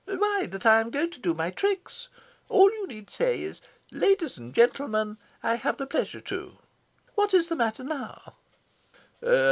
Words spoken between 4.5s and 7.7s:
gentlemen, I have the pleasure to' What is the